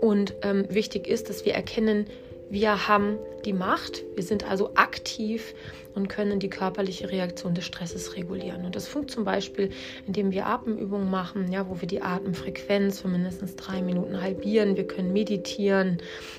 und 0.00 0.34
ähm, 0.42 0.66
wichtig 0.68 1.06
ist, 1.06 1.28
dass 1.28 1.44
wir 1.44 1.54
erkennen, 1.54 2.06
wir 2.50 2.88
haben 2.88 3.18
die 3.44 3.52
Macht, 3.52 4.02
wir 4.16 4.24
sind 4.24 4.48
also 4.48 4.72
aktiv 4.74 5.54
und 5.94 6.08
können 6.08 6.40
die 6.40 6.50
körperliche 6.50 7.10
Reaktion 7.10 7.54
des 7.54 7.64
Stresses 7.64 8.16
regulieren. 8.16 8.64
Und 8.64 8.76
das 8.76 8.88
funktioniert 8.88 9.10
zum 9.10 9.24
Beispiel, 9.24 9.70
indem 10.06 10.30
wir 10.30 10.46
Atemübungen 10.46 11.10
machen, 11.10 11.50
ja, 11.50 11.68
wo 11.68 11.80
wir 11.80 11.88
die 11.88 12.02
Atemfrequenz 12.02 13.00
für 13.00 13.08
mindestens 13.08 13.56
drei 13.56 13.82
Minuten 13.82 14.20
halbieren. 14.20 14.76
Wir 14.76 14.86
können 14.86 15.12
meditieren. 15.12 15.98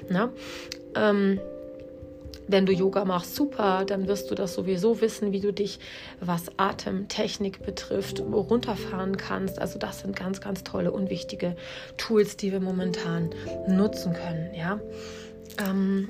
Ne? 0.09 0.31
Ähm, 0.95 1.39
wenn 2.51 2.65
du 2.65 2.73
Yoga 2.73 3.05
machst, 3.05 3.35
super, 3.35 3.85
dann 3.85 4.07
wirst 4.07 4.29
du 4.31 4.35
das 4.35 4.53
sowieso 4.53 5.01
wissen, 5.01 5.31
wie 5.31 5.39
du 5.39 5.51
dich, 5.51 5.79
was 6.19 6.51
Atemtechnik 6.57 7.65
betrifft, 7.65 8.19
runterfahren 8.19 9.17
kannst. 9.17 9.59
Also 9.59 9.79
das 9.79 9.99
sind 9.99 10.15
ganz, 10.15 10.41
ganz 10.41 10.63
tolle 10.63 10.91
und 10.91 11.09
wichtige 11.09 11.55
Tools, 11.97 12.37
die 12.37 12.51
wir 12.51 12.59
momentan 12.59 13.29
nutzen 13.67 14.13
können. 14.13 14.53
Ja. 14.53 14.79
Ähm, 15.57 16.09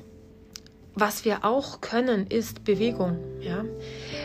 was 0.94 1.24
wir 1.24 1.44
auch 1.44 1.80
können, 1.80 2.26
ist 2.26 2.64
Bewegung. 2.64 3.18
Ja? 3.40 3.64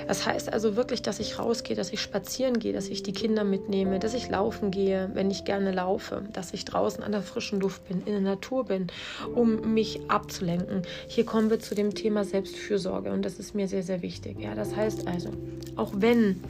Das 0.08 0.26
heißt 0.26 0.52
also 0.52 0.76
wirklich, 0.76 1.02
dass 1.02 1.20
ich 1.20 1.40
rausgehe, 1.40 1.76
dass 1.76 1.92
ich 1.92 2.02
spazieren 2.02 2.60
gehe, 2.60 2.74
dass 2.74 2.90
ich 2.90 3.04
die 3.04 3.14
Kinder 3.14 3.44
mitnehme, 3.44 4.00
dass 4.00 4.14
ich 4.14 4.30
laufen 4.30 4.72
gehe, 4.72 5.10
wenn 5.14 5.32
ich 5.32 5.46
gerne 5.46 5.72
laufe, 5.72 6.24
dass 6.34 6.54
ich 6.54 6.66
draußen 6.66 7.04
an 7.04 7.12
der 7.12 7.22
frischen 7.22 7.60
Luft 7.60 7.88
bin, 7.88 8.02
in 8.06 8.14
der 8.14 8.22
Natur 8.22 8.66
bin, 8.66 8.88
um 9.34 9.74
mich 9.74 10.02
abzulenken. 10.10 10.82
Hier 11.08 11.26
kommen 11.26 11.50
wir 11.50 11.60
zu 11.60 11.74
dem 11.74 11.96
Thema 11.96 12.26
Selbstfürsorge 12.26 13.12
und 13.12 13.24
das 13.24 13.40
ist 13.40 13.56
mir 13.56 13.68
sehr, 13.68 13.84
sehr 13.84 14.02
wichtig. 14.02 14.40
Ja? 14.40 14.54
Das 14.54 14.76
heißt 14.76 15.08
also, 15.08 15.32
auch 15.76 15.92
wenn 15.96 16.44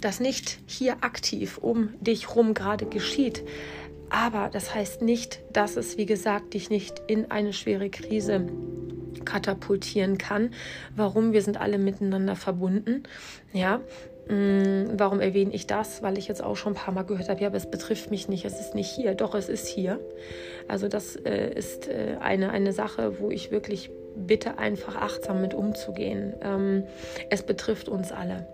das 0.00 0.20
nicht 0.20 0.58
hier 0.66 0.96
aktiv 1.02 1.58
um 1.58 1.94
dich 2.00 2.34
rum 2.34 2.54
gerade 2.54 2.86
geschieht, 2.86 3.42
aber 4.10 4.48
das 4.52 4.74
heißt 4.74 5.02
nicht, 5.02 5.40
dass 5.52 5.76
es, 5.76 5.96
wie 5.96 6.06
gesagt, 6.06 6.54
dich 6.54 6.70
nicht 6.70 7.02
in 7.06 7.30
eine 7.30 7.52
schwere 7.52 7.90
Krise 7.90 8.46
katapultieren 9.24 10.18
kann. 10.18 10.50
Warum? 10.96 11.32
Wir 11.32 11.42
sind 11.42 11.60
alle 11.60 11.78
miteinander 11.78 12.36
verbunden. 12.36 13.04
Ja, 13.52 13.80
mm, 14.28 14.94
Warum 14.96 15.20
erwähne 15.20 15.54
ich 15.54 15.66
das? 15.66 16.02
Weil 16.02 16.18
ich 16.18 16.28
jetzt 16.28 16.42
auch 16.42 16.56
schon 16.56 16.72
ein 16.72 16.76
paar 16.76 16.94
Mal 16.94 17.02
gehört 17.02 17.28
habe, 17.28 17.40
ja, 17.40 17.48
aber 17.48 17.56
es 17.56 17.70
betrifft 17.70 18.10
mich 18.10 18.28
nicht, 18.28 18.44
es 18.44 18.60
ist 18.60 18.74
nicht 18.74 18.90
hier. 18.90 19.14
Doch, 19.14 19.34
es 19.34 19.48
ist 19.48 19.66
hier. 19.66 20.00
Also 20.68 20.88
das 20.88 21.16
äh, 21.16 21.52
ist 21.54 21.88
äh, 21.88 22.16
eine, 22.20 22.50
eine 22.50 22.72
Sache, 22.72 23.20
wo 23.20 23.30
ich 23.30 23.50
wirklich 23.50 23.90
bitte 24.16 24.58
einfach 24.58 24.96
achtsam 24.96 25.40
mit 25.40 25.54
umzugehen. 25.54 26.34
Ähm, 26.42 26.84
es 27.30 27.42
betrifft 27.42 27.88
uns 27.88 28.12
alle. 28.12 28.46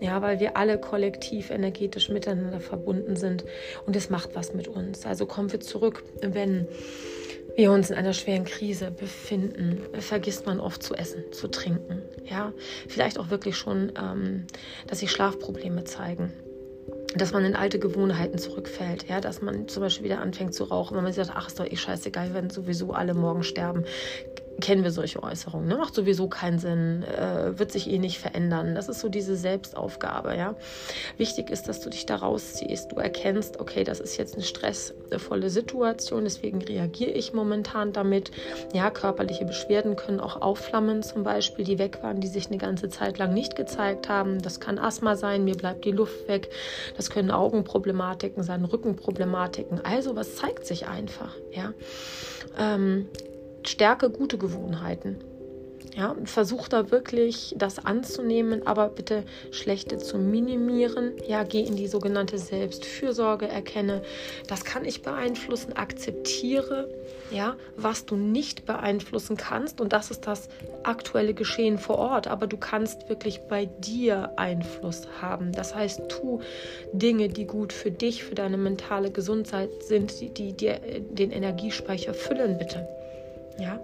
Ja, 0.00 0.22
weil 0.22 0.38
wir 0.38 0.56
alle 0.56 0.78
kollektiv 0.78 1.50
energetisch 1.50 2.08
miteinander 2.08 2.60
verbunden 2.60 3.16
sind 3.16 3.44
und 3.84 3.96
es 3.96 4.10
macht 4.10 4.34
was 4.34 4.54
mit 4.54 4.68
uns. 4.68 5.04
Also 5.04 5.26
kommen 5.26 5.50
wir 5.50 5.58
zurück, 5.60 6.04
wenn 6.22 6.68
wir 7.58 7.72
uns 7.72 7.90
in 7.90 7.96
einer 7.96 8.12
schweren 8.12 8.44
Krise 8.44 8.92
befinden, 8.92 9.80
vergisst 9.98 10.46
man 10.46 10.60
oft 10.60 10.80
zu 10.80 10.94
essen, 10.94 11.24
zu 11.32 11.48
trinken. 11.48 12.02
Ja, 12.24 12.52
vielleicht 12.86 13.18
auch 13.18 13.30
wirklich 13.30 13.56
schon, 13.56 13.92
ähm, 14.00 14.46
dass 14.86 15.00
sich 15.00 15.10
Schlafprobleme 15.10 15.84
zeigen 15.84 16.32
dass 17.14 17.32
man 17.32 17.44
in 17.44 17.56
alte 17.56 17.78
Gewohnheiten 17.78 18.38
zurückfällt, 18.38 19.08
ja, 19.08 19.20
dass 19.20 19.40
man 19.40 19.66
zum 19.66 19.82
Beispiel 19.82 20.04
wieder 20.04 20.20
anfängt 20.20 20.54
zu 20.54 20.64
rauchen, 20.64 20.96
wenn 20.96 21.04
man 21.04 21.12
sagt, 21.12 21.32
ach, 21.34 21.48
ist 21.48 21.58
doch 21.58 21.66
eh 21.66 21.76
scheißegal, 21.76 22.34
wenn 22.34 22.50
sowieso 22.50 22.92
alle 22.92 23.14
morgen 23.14 23.42
sterben 23.42 23.84
kennen 24.60 24.82
wir 24.82 24.90
solche 24.90 25.22
Äußerungen. 25.22 25.68
Ne? 25.68 25.76
Macht 25.76 25.94
sowieso 25.94 26.28
keinen 26.28 26.58
Sinn, 26.58 27.04
äh, 27.04 27.58
wird 27.58 27.70
sich 27.70 27.88
eh 27.90 27.98
nicht 27.98 28.18
verändern. 28.18 28.74
Das 28.74 28.88
ist 28.88 29.00
so 29.00 29.08
diese 29.08 29.36
Selbstaufgabe. 29.36 30.36
Ja? 30.36 30.56
Wichtig 31.16 31.50
ist, 31.50 31.68
dass 31.68 31.80
du 31.80 31.90
dich 31.90 32.06
da 32.06 32.16
rausziehst. 32.16 32.92
Du 32.92 32.96
erkennst, 32.96 33.60
okay, 33.60 33.84
das 33.84 34.00
ist 34.00 34.16
jetzt 34.16 34.34
eine 34.34 34.44
stressvolle 34.44 35.50
Situation, 35.50 36.24
deswegen 36.24 36.60
reagiere 36.62 37.10
ich 37.10 37.32
momentan 37.32 37.92
damit. 37.92 38.32
Ja, 38.72 38.90
körperliche 38.90 39.44
Beschwerden 39.44 39.96
können 39.96 40.20
auch 40.20 40.40
aufflammen, 40.40 41.02
zum 41.02 41.22
Beispiel, 41.22 41.64
die 41.64 41.78
weg 41.78 42.02
waren, 42.02 42.20
die 42.20 42.26
sich 42.26 42.48
eine 42.48 42.58
ganze 42.58 42.88
Zeit 42.88 43.18
lang 43.18 43.34
nicht 43.34 43.54
gezeigt 43.54 44.08
haben. 44.08 44.42
Das 44.42 44.60
kann 44.60 44.78
Asthma 44.78 45.16
sein, 45.16 45.44
mir 45.44 45.54
bleibt 45.54 45.84
die 45.84 45.92
Luft 45.92 46.26
weg. 46.26 46.50
Das 46.96 47.10
können 47.10 47.30
Augenproblematiken 47.30 48.42
sein, 48.42 48.64
Rückenproblematiken. 48.64 49.84
Also, 49.84 50.16
was 50.16 50.36
zeigt 50.36 50.66
sich 50.66 50.88
einfach? 50.88 51.34
Ja. 51.52 51.72
Ähm, 52.58 53.08
stärke 53.62 54.10
gute 54.10 54.38
Gewohnheiten. 54.38 55.16
Ja, 55.98 56.14
versuch 56.24 56.68
da 56.68 56.92
wirklich 56.92 57.56
das 57.58 57.84
anzunehmen, 57.84 58.64
aber 58.66 58.88
bitte 58.88 59.24
schlechte 59.50 59.98
zu 59.98 60.16
minimieren. 60.16 61.14
Ja, 61.26 61.42
geh 61.42 61.62
in 61.62 61.74
die 61.74 61.88
sogenannte 61.88 62.38
Selbstfürsorge, 62.38 63.48
erkenne, 63.48 64.02
das 64.46 64.64
kann 64.64 64.84
ich 64.84 65.02
beeinflussen, 65.02 65.72
akzeptiere, 65.72 66.88
ja, 67.32 67.56
was 67.76 68.06
du 68.06 68.14
nicht 68.14 68.64
beeinflussen 68.64 69.36
kannst 69.36 69.80
und 69.80 69.92
das 69.92 70.12
ist 70.12 70.28
das 70.28 70.48
aktuelle 70.84 71.34
Geschehen 71.34 71.78
vor 71.78 71.98
Ort, 71.98 72.28
aber 72.28 72.46
du 72.46 72.58
kannst 72.58 73.08
wirklich 73.08 73.40
bei 73.48 73.66
dir 73.66 74.32
Einfluss 74.36 75.08
haben. 75.20 75.50
Das 75.50 75.74
heißt, 75.74 76.02
tu 76.08 76.40
Dinge, 76.92 77.28
die 77.28 77.46
gut 77.46 77.72
für 77.72 77.90
dich, 77.90 78.22
für 78.22 78.36
deine 78.36 78.56
mentale 78.56 79.10
Gesundheit 79.10 79.70
sind, 79.82 80.20
die, 80.20 80.30
die 80.30 80.52
dir 80.52 80.78
den 81.10 81.32
Energiespeicher 81.32 82.14
füllen, 82.14 82.56
bitte. 82.56 82.86
Ja? 83.58 83.80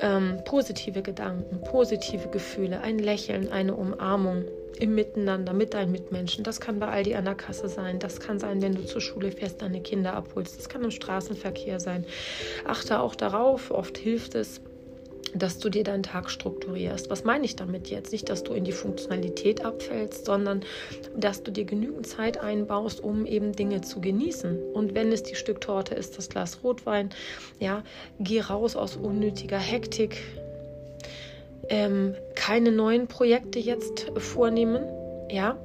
Ähm, 0.00 0.38
positive 0.44 1.02
Gedanken, 1.02 1.60
positive 1.62 2.28
Gefühle, 2.28 2.80
ein 2.80 2.98
Lächeln, 2.98 3.50
eine 3.50 3.74
Umarmung 3.74 4.44
im 4.78 4.94
Miteinander 4.94 5.52
mit 5.52 5.74
deinen 5.74 5.90
Mitmenschen. 5.90 6.44
Das 6.44 6.60
kann 6.60 6.78
bei 6.78 6.88
Aldi 6.88 7.14
an 7.14 7.24
der 7.24 7.34
Kasse 7.34 7.68
sein. 7.68 7.98
Das 7.98 8.20
kann 8.20 8.38
sein, 8.38 8.60
wenn 8.60 8.74
du 8.74 8.84
zur 8.84 9.00
Schule 9.00 9.32
fährst, 9.32 9.62
deine 9.62 9.80
Kinder 9.80 10.12
abholst. 10.14 10.58
Das 10.58 10.68
kann 10.68 10.84
im 10.84 10.90
Straßenverkehr 10.90 11.80
sein. 11.80 12.04
Achte 12.66 13.00
auch 13.00 13.14
darauf. 13.14 13.70
Oft 13.70 13.96
hilft 13.96 14.34
es, 14.34 14.60
dass 15.34 15.58
du 15.58 15.68
dir 15.68 15.84
deinen 15.84 16.02
Tag 16.02 16.30
strukturierst. 16.30 17.10
Was 17.10 17.24
meine 17.24 17.44
ich 17.44 17.56
damit 17.56 17.88
jetzt? 17.88 18.12
Nicht, 18.12 18.28
dass 18.28 18.44
du 18.44 18.52
in 18.52 18.64
die 18.64 18.72
Funktionalität 18.72 19.64
abfällst, 19.64 20.24
sondern 20.24 20.62
dass 21.16 21.42
du 21.42 21.50
dir 21.50 21.64
genügend 21.64 22.06
Zeit 22.06 22.38
einbaust, 22.38 23.00
um 23.00 23.26
eben 23.26 23.52
Dinge 23.52 23.80
zu 23.80 24.00
genießen. 24.00 24.72
Und 24.72 24.94
wenn 24.94 25.12
es 25.12 25.22
die 25.22 25.34
Stück 25.34 25.60
Torte 25.60 25.94
ist, 25.94 26.18
das 26.18 26.28
Glas 26.28 26.60
Rotwein, 26.62 27.10
ja, 27.58 27.82
geh 28.20 28.40
raus 28.40 28.76
aus 28.76 28.96
unnötiger 28.96 29.58
Hektik. 29.58 30.22
Ähm, 31.68 32.14
keine 32.34 32.70
neuen 32.70 33.08
Projekte 33.08 33.58
jetzt 33.58 34.06
vornehmen. 34.16 34.84
Ja, 35.30 35.58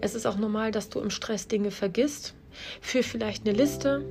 es 0.00 0.14
ist 0.14 0.26
auch 0.26 0.36
normal, 0.36 0.72
dass 0.72 0.88
du 0.88 1.00
im 1.00 1.10
Stress 1.10 1.46
Dinge 1.46 1.70
vergisst. 1.70 2.34
Für 2.80 3.02
vielleicht 3.02 3.46
eine 3.46 3.56
Liste. 3.56 4.02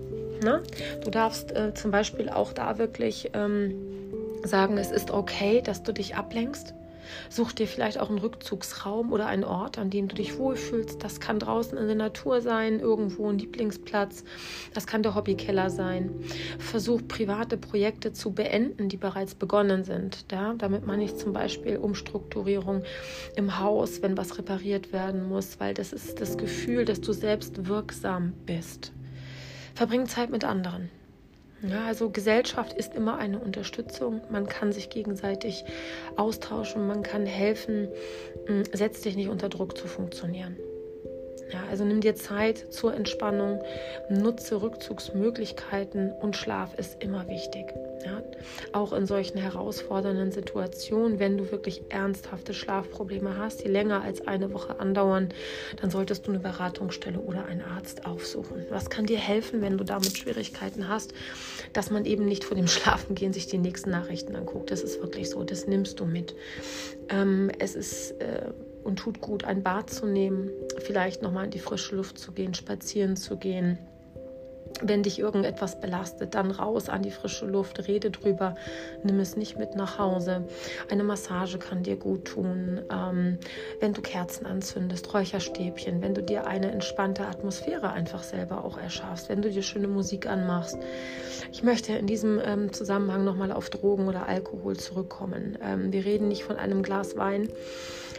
Ne? 0.44 0.62
Du 1.04 1.10
darfst 1.10 1.52
äh, 1.52 1.74
zum 1.74 1.92
Beispiel 1.92 2.30
auch 2.30 2.54
da 2.54 2.78
wirklich 2.78 3.32
ähm, 3.34 3.74
sagen, 4.48 4.78
es 4.78 4.92
ist 4.92 5.12
okay, 5.12 5.62
dass 5.62 5.84
du 5.84 5.94
dich 5.94 6.16
ablenkst. 6.16 6.74
Such 7.30 7.52
dir 7.52 7.68
vielleicht 7.68 8.00
auch 8.00 8.10
einen 8.10 8.18
Rückzugsraum 8.18 9.12
oder 9.12 9.28
einen 9.28 9.44
Ort, 9.44 9.78
an 9.78 9.90
dem 9.90 10.08
du 10.08 10.16
dich 10.16 10.38
wohlfühlst. 10.38 11.04
Das 11.04 11.20
kann 11.20 11.40
draußen 11.40 11.78
in 11.78 11.88
der 11.88 11.96
Natur 11.96 12.42
sein, 12.42 12.80
irgendwo 12.80 13.30
ein 13.30 13.38
Lieblingsplatz. 13.38 14.24
Das 14.74 14.88
kann 14.88 15.04
der 15.04 15.16
Hobbykeller 15.16 15.70
sein. 15.70 16.12
Versuch 16.60 17.02
private 17.08 17.58
Projekte 17.58 18.14
zu 18.14 18.32
beenden, 18.32 18.90
die 18.90 18.98
bereits 18.98 19.36
begonnen 19.36 19.84
sind. 19.84 20.26
Ja? 20.32 20.54
Damit 20.58 20.86
meine 20.86 21.04
ich 21.04 21.16
zum 21.16 21.34
Beispiel 21.34 21.78
Umstrukturierung 21.78 22.84
im 23.36 23.60
Haus, 23.60 24.02
wenn 24.02 24.18
was 24.18 24.38
repariert 24.38 24.94
werden 24.94 25.28
muss, 25.30 25.60
weil 25.60 25.74
das 25.74 25.94
ist 25.94 26.22
das 26.22 26.38
Gefühl, 26.38 26.86
dass 26.86 27.02
du 27.02 27.14
selbst 27.14 27.68
wirksam 27.68 28.34
bist. 28.46 28.92
Verbring 29.74 30.08
Zeit 30.08 30.30
mit 30.30 30.44
anderen. 30.44 30.90
Ja, 31.62 31.86
also 31.86 32.10
Gesellschaft 32.10 32.74
ist 32.74 32.94
immer 32.94 33.18
eine 33.18 33.40
Unterstützung. 33.40 34.22
Man 34.30 34.46
kann 34.46 34.72
sich 34.72 34.90
gegenseitig 34.90 35.66
austauschen, 36.16 36.88
man 36.88 37.02
kann 37.02 37.26
helfen. 37.26 37.88
Mm, 38.48 38.64
setz 38.74 39.02
dich 39.02 39.16
nicht 39.16 39.30
unter 39.30 39.50
Druck 39.50 39.78
zu 39.78 39.88
funktionieren. 39.88 40.58
Ja, 41.52 41.64
also 41.70 41.86
nimm 41.86 42.02
dir 42.02 42.16
Zeit 42.16 42.74
zur 42.74 42.94
Entspannung, 42.94 43.62
nutze 44.10 44.62
Rückzugsmöglichkeiten 44.62 46.12
und 46.12 46.36
Schlaf 46.36 46.74
ist 46.76 47.04
immer 47.04 47.28
wichtig. 47.28 47.74
Ja, 48.04 48.22
auch 48.74 48.94
in 48.94 49.06
solchen 49.06 49.38
herausfordernden 49.38 50.32
Situationen, 50.32 51.20
wenn 51.20 51.38
du 51.38 51.52
wirklich 51.52 51.84
ernsthafte 51.90 52.54
Schlafprobleme 52.54 53.38
hast, 53.38 53.64
die 53.64 53.68
länger 53.68 54.02
als 54.02 54.28
eine 54.28 54.54
Woche 54.54 54.80
andauern, 54.80 55.30
dann 55.82 55.90
solltest 55.90 56.26
du 56.28 56.32
eine 56.32 56.40
Beratungsstelle 56.40 57.20
oder 57.20 57.46
einen 57.46 57.62
Arzt 57.62 58.06
aufsuchen. 58.06 58.66
Was 58.70 58.90
kann 58.90 59.06
dir 59.06 59.18
helfen, 59.18 59.62
wenn 59.62 59.78
du 59.78 59.84
damit 59.84 60.18
Schwierigkeiten 60.18 60.88
hast, 60.88 61.14
dass 61.74 61.92
man 61.92 62.06
eben 62.06 62.26
nicht 62.26 62.44
vor 62.44 62.58
dem 62.58 62.68
Schlafengehen 62.68 63.34
sich 63.34 63.48
die 63.48 63.58
nächsten 63.60 63.92
Nachrichten 63.92 64.36
anguckt? 64.36 64.72
Das 64.72 64.82
ist 64.82 65.00
wirklich 65.02 65.30
so, 65.30 65.44
das 65.44 65.68
nimmst 65.68 66.00
du 66.00 66.06
mit. 66.06 66.36
Ähm, 67.10 67.52
es 67.60 67.76
ist 67.76 68.12
äh, 68.22 68.52
und 68.86 68.98
tut 68.98 69.20
gut, 69.20 69.44
ein 69.44 69.64
Bad 69.64 69.90
zu 69.90 70.06
nehmen, 70.06 70.50
vielleicht 70.80 71.22
nochmal 71.22 71.46
in 71.46 71.52
die 71.52 71.60
frische 71.60 71.96
Luft 71.96 72.18
zu 72.18 72.32
gehen, 72.32 72.54
spazieren 72.54 73.18
zu 73.18 73.38
gehen 73.38 73.78
wenn 74.82 75.04
dich 75.04 75.20
irgendetwas 75.20 75.80
belastet, 75.80 76.36
dann 76.36 76.52
raus 76.52 76.90
an 76.90 77.02
die 77.02 77.12
frische 77.12 77.46
Luft, 77.46 77.88
rede 77.88 78.12
drüber, 78.12 78.56
nimm 79.04 79.20
es 79.20 79.38
nicht 79.38 79.58
mit 79.58 79.76
nach 79.76 80.00
Hause. 80.00 80.46
Eine 80.90 81.04
Massage 81.04 81.58
kann 81.60 81.84
dir 81.84 81.96
gut 81.96 82.26
tun. 82.26 82.82
Ähm, 82.92 83.38
wenn 83.80 83.94
du 83.94 84.02
Kerzen 84.02 84.46
anzündest, 84.46 85.14
Räucherstäbchen, 85.14 86.02
wenn 86.02 86.14
du 86.14 86.22
dir 86.22 86.46
eine 86.46 86.72
entspannte 86.72 87.26
Atmosphäre 87.26 87.92
einfach 87.92 88.24
selber 88.24 88.66
auch 88.66 88.78
erschaffst, 88.78 89.30
wenn 89.30 89.42
du 89.42 89.50
dir 89.50 89.64
schöne 89.64 89.88
Musik 89.88 90.28
anmachst. 90.28 90.78
Ich 91.52 91.64
möchte 91.64 91.94
in 91.94 92.08
diesem 92.08 92.42
ähm, 92.44 92.74
Zusammenhang 92.74 93.24
nochmal 93.24 93.52
auf 93.52 93.70
Drogen 93.70 94.08
oder 94.08 94.28
Alkohol 94.28 94.76
zurückkommen. 94.76 95.58
Ähm, 95.62 95.94
wir 95.94 96.04
reden 96.04 96.28
nicht 96.28 96.44
von 96.44 96.58
einem 96.58 96.84
Glas 96.84 97.16
Wein. 97.16 97.50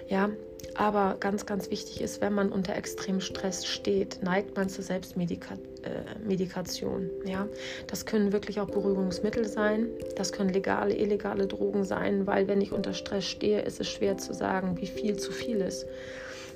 Ja, 0.09 0.31
aber 0.79 1.17
ganz, 1.21 1.47
ganz 1.47 1.71
wichtig 1.71 2.01
ist, 2.01 2.21
wenn 2.21 2.35
man 2.35 2.53
unter 2.53 2.77
extremem 2.77 3.21
Stress 3.21 3.67
steht, 3.67 4.23
neigt 4.23 4.57
man 4.57 4.69
zur 4.69 4.85
Selbstmedikation. 4.85 7.11
Äh, 7.25 7.31
ja? 7.31 7.49
Das 7.87 8.07
können 8.07 8.33
wirklich 8.33 8.61
auch 8.61 8.69
Beruhigungsmittel 8.69 9.47
sein. 9.47 9.89
Das 10.17 10.33
können 10.33 10.51
legale, 10.51 10.95
illegale 10.95 11.47
Drogen 11.47 11.85
sein, 11.85 12.27
weil 12.27 12.49
wenn 12.49 12.61
ich 12.61 12.73
unter 12.73 12.93
Stress 12.93 13.25
stehe, 13.25 13.63
ist 13.63 13.81
es 13.81 13.89
schwer 13.89 14.19
zu 14.19 14.35
sagen, 14.35 14.77
wie 14.81 14.87
viel 14.87 15.17
zu 15.17 15.33
viel 15.33 15.61
ist. 15.61 15.87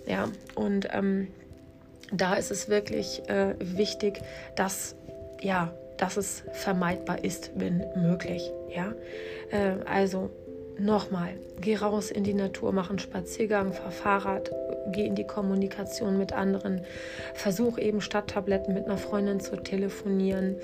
Ja, 0.07 0.29
und 0.55 0.89
ähm, 0.93 1.29
da 2.13 2.35
ist 2.35 2.51
es 2.51 2.69
wirklich 2.69 3.23
äh, 3.29 3.55
wichtig, 3.59 4.21
dass, 4.57 4.97
ja, 5.41 5.73
dass 5.97 6.17
es 6.17 6.43
vermeidbar 6.53 7.25
ist, 7.25 7.53
wenn 7.55 7.85
möglich. 7.97 8.51
Ja, 8.75 8.95
äh, 9.51 9.77
also 9.87 10.31
Nochmal, 10.81 11.35
geh 11.61 11.77
raus 11.77 12.11
in 12.11 12.25
die 12.25 12.33
Natur, 12.33 12.73
mach 12.73 12.89
einen 12.89 12.99
Spaziergang, 12.99 13.75
fahr 13.75 13.91
Fahrrad, 13.91 14.51
geh 14.93 15.05
in 15.05 15.15
die 15.15 15.27
Kommunikation 15.27 16.17
mit 16.17 16.33
anderen, 16.33 16.81
versuch 17.35 17.77
eben 17.77 18.01
statt 18.01 18.29
Tabletten 18.29 18.73
mit 18.73 18.87
einer 18.87 18.97
Freundin 18.97 19.41
zu 19.41 19.57
telefonieren. 19.57 20.57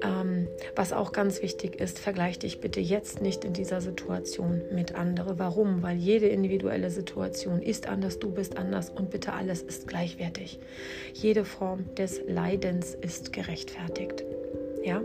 Ähm, 0.00 0.46
was 0.76 0.92
auch 0.92 1.10
ganz 1.10 1.42
wichtig 1.42 1.80
ist, 1.80 1.98
vergleich 1.98 2.38
dich 2.38 2.60
bitte 2.60 2.78
jetzt 2.78 3.20
nicht 3.20 3.44
in 3.44 3.52
dieser 3.52 3.80
Situation 3.80 4.62
mit 4.72 4.94
anderen. 4.94 5.40
Warum? 5.40 5.82
Weil 5.82 5.96
jede 5.96 6.28
individuelle 6.28 6.90
Situation 6.90 7.60
ist 7.60 7.88
anders, 7.88 8.20
du 8.20 8.30
bist 8.30 8.56
anders 8.56 8.90
und 8.90 9.10
bitte 9.10 9.32
alles 9.32 9.62
ist 9.62 9.88
gleichwertig. 9.88 10.60
Jede 11.14 11.44
Form 11.44 11.92
des 11.96 12.20
Leidens 12.28 12.94
ist 12.94 13.32
gerechtfertigt. 13.32 14.22
Ja? 14.88 15.02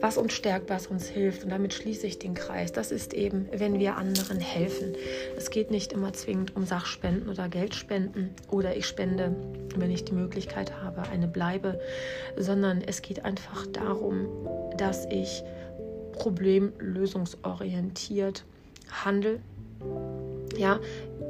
Was 0.00 0.16
uns 0.18 0.34
stärkt, 0.34 0.68
was 0.68 0.88
uns 0.88 1.08
hilft. 1.08 1.44
Und 1.44 1.50
damit 1.50 1.72
schließe 1.72 2.06
ich 2.06 2.18
den 2.18 2.34
Kreis. 2.34 2.70
Das 2.70 2.92
ist 2.92 3.14
eben, 3.14 3.48
wenn 3.50 3.78
wir 3.78 3.96
anderen 3.96 4.40
helfen. 4.40 4.94
Es 5.38 5.48
geht 5.48 5.70
nicht 5.70 5.94
immer 5.94 6.12
zwingend 6.12 6.54
um 6.54 6.66
Sachspenden 6.66 7.30
oder 7.30 7.48
Geldspenden 7.48 8.34
oder 8.50 8.76
ich 8.76 8.84
spende, 8.86 9.34
wenn 9.74 9.90
ich 9.90 10.04
die 10.04 10.12
Möglichkeit 10.12 10.82
habe, 10.82 11.08
eine 11.08 11.28
Bleibe, 11.28 11.80
sondern 12.36 12.82
es 12.82 13.00
geht 13.00 13.24
einfach 13.24 13.66
darum, 13.68 14.28
dass 14.76 15.06
ich 15.06 15.42
problemlösungsorientiert 16.12 18.44
handle. 18.90 19.40
Ja, 20.58 20.78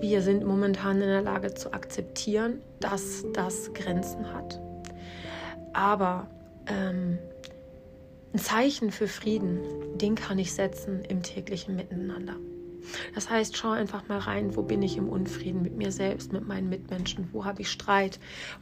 wir 0.00 0.22
sind 0.22 0.44
momentan 0.44 1.00
in 1.00 1.06
der 1.06 1.22
Lage 1.22 1.54
zu 1.54 1.72
akzeptieren, 1.72 2.58
dass 2.80 3.24
das 3.32 3.72
Grenzen 3.72 4.34
hat. 4.34 4.60
Aber 5.72 6.26
ähm, 6.66 7.18
ein 8.32 8.38
Zeichen 8.38 8.90
für 8.90 9.08
Frieden, 9.08 9.60
den 9.98 10.14
kann 10.14 10.38
ich 10.38 10.52
setzen 10.52 11.04
im 11.04 11.22
täglichen 11.22 11.76
Miteinander. 11.76 12.36
Das 13.14 13.30
heißt, 13.30 13.56
schau 13.56 13.70
einfach 13.70 14.08
mal 14.08 14.18
rein, 14.18 14.56
wo 14.56 14.62
bin 14.62 14.82
ich 14.82 14.96
im 14.96 15.08
Unfrieden 15.08 15.62
mit 15.62 15.76
mir 15.76 15.92
selbst, 15.92 16.32
mit 16.32 16.46
meinen 16.46 16.68
Mitmenschen, 16.68 17.28
wo 17.32 17.44
habe 17.44 17.62
ich 17.62 17.70
Streit, 17.70 18.18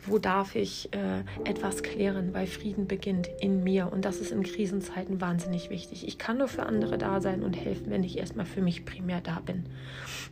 wo 0.07 0.19
darf 0.19 0.55
ich 0.55 0.91
äh, 0.93 1.21
etwas 1.49 1.83
klären, 1.83 2.35
weil 2.35 2.47
Frieden 2.47 2.87
beginnt 2.87 3.29
in 3.41 3.62
mir. 3.62 3.93
Und 3.93 4.05
das 4.05 4.21
ist 4.21 4.33
in 4.33 4.43
Krisenzeiten 4.43 5.21
wahnsinnig 5.21 5.71
wichtig. 5.71 6.06
Ich 6.06 6.19
kann 6.19 6.39
nur 6.39 6.49
für 6.49 6.65
andere 6.65 6.99
da 6.99 7.21
sein 7.21 7.43
und 7.43 7.54
helfen, 7.54 7.91
wenn 7.91 8.04
ich 8.04 8.19
erstmal 8.19 8.47
für 8.47 8.63
mich 8.63 8.85
primär 8.85 9.21
da 9.21 9.41
bin. 9.41 9.65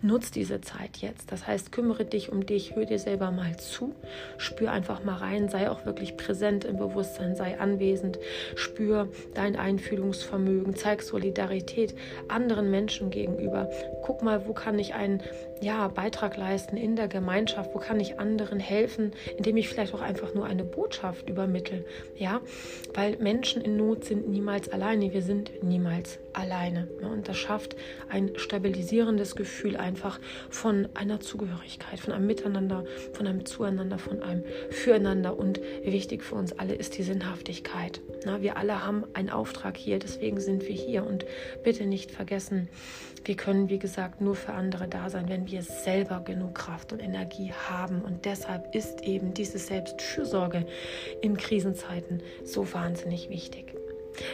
Nutz 0.00 0.30
diese 0.30 0.60
Zeit 0.60 0.98
jetzt. 0.98 1.32
Das 1.32 1.46
heißt, 1.46 1.72
kümmere 1.72 2.04
dich 2.04 2.30
um 2.30 2.46
dich, 2.46 2.76
hör 2.76 2.84
dir 2.84 2.98
selber 2.98 3.30
mal 3.30 3.56
zu, 3.56 3.94
spür 4.36 4.70
einfach 4.70 5.02
mal 5.04 5.16
rein, 5.16 5.48
sei 5.48 5.70
auch 5.70 5.86
wirklich 5.86 6.16
präsent 6.16 6.64
im 6.64 6.76
Bewusstsein, 6.76 7.34
sei 7.34 7.58
anwesend, 7.58 8.18
spür 8.54 9.08
dein 9.34 9.56
Einfühlungsvermögen, 9.56 10.76
zeig 10.76 11.02
Solidarität 11.02 11.94
anderen 12.28 12.70
Menschen 12.70 13.10
gegenüber 13.10 13.68
guck 14.02 14.22
mal, 14.22 14.46
wo 14.46 14.52
kann 14.52 14.78
ich 14.78 14.94
einen 14.94 15.22
ja, 15.62 15.88
Beitrag 15.88 16.36
leisten 16.36 16.76
in 16.76 16.96
der 16.96 17.08
Gemeinschaft, 17.08 17.74
wo 17.74 17.78
kann 17.78 18.00
ich 18.00 18.18
anderen 18.18 18.60
helfen, 18.60 19.12
indem 19.36 19.56
ich 19.56 19.68
vielleicht 19.68 19.94
auch 19.94 20.00
einfach 20.00 20.34
nur 20.34 20.46
eine 20.46 20.64
Botschaft 20.64 21.28
übermittle. 21.28 21.84
Ja, 22.16 22.40
weil 22.94 23.16
Menschen 23.18 23.62
in 23.62 23.76
Not 23.76 24.04
sind 24.04 24.28
niemals 24.28 24.68
alleine, 24.68 25.12
wir 25.12 25.22
sind 25.22 25.62
niemals 25.62 26.18
alleine. 26.32 26.88
Und 27.02 27.28
das 27.28 27.36
schafft 27.36 27.76
ein 28.08 28.32
stabilisierendes 28.36 29.36
Gefühl 29.36 29.76
einfach 29.76 30.20
von 30.50 30.88
einer 30.94 31.20
Zugehörigkeit, 31.20 32.00
von 32.00 32.12
einem 32.12 32.26
Miteinander, 32.26 32.84
von 33.12 33.26
einem 33.26 33.44
Zueinander, 33.44 33.98
von 33.98 34.22
einem 34.22 34.44
Füreinander. 34.70 35.36
Und 35.36 35.60
wichtig 35.82 36.22
für 36.22 36.36
uns 36.36 36.52
alle 36.58 36.74
ist 36.74 36.96
die 36.96 37.02
Sinnhaftigkeit. 37.02 38.00
wir 38.40 38.56
alle 38.56 38.84
haben 38.84 39.04
einen 39.14 39.30
Auftrag 39.30 39.76
hier, 39.76 39.98
deswegen 39.98 40.40
sind 40.40 40.62
wir 40.62 40.74
hier. 40.74 41.04
Und 41.04 41.24
bitte 41.62 41.86
nicht 41.86 42.10
vergessen, 42.10 42.68
wir 43.24 43.36
können, 43.36 43.68
wie 43.68 43.78
gesagt, 43.78 44.20
nur 44.20 44.34
für 44.34 44.52
andere 44.52 44.88
da 44.88 45.10
sein, 45.10 45.28
wenn 45.28 45.47
wir 45.50 45.62
selber 45.62 46.20
genug 46.20 46.54
Kraft 46.54 46.92
und 46.92 47.00
Energie 47.00 47.52
haben. 47.52 48.02
Und 48.02 48.24
deshalb 48.24 48.74
ist 48.74 49.02
eben 49.02 49.34
diese 49.34 49.58
Selbstfürsorge 49.58 50.66
in 51.22 51.36
Krisenzeiten 51.36 52.22
so 52.44 52.72
wahnsinnig 52.72 53.30
wichtig. 53.30 53.74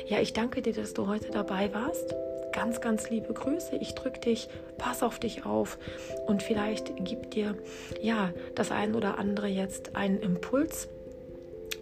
Ja, 0.07 0.20
ich 0.20 0.33
danke 0.33 0.62
dir, 0.62 0.72
dass 0.72 0.94
du 0.94 1.07
heute 1.07 1.31
dabei 1.31 1.72
warst. 1.72 2.14
Ganz, 2.53 2.81
ganz 2.81 3.11
liebe 3.11 3.33
Grüße. 3.33 3.77
Ich 3.77 3.94
drücke 3.94 4.20
dich, 4.20 4.48
pass 4.79 5.03
auf 5.03 5.18
dich 5.18 5.44
auf 5.44 5.79
und 6.27 6.42
vielleicht 6.42 6.92
gibt 7.05 7.35
dir 7.35 7.57
ja 8.00 8.33
das 8.55 8.70
ein 8.70 8.94
oder 8.94 9.18
andere 9.18 9.48
jetzt 9.48 9.96
einen 9.96 10.20
Impuls 10.20 10.88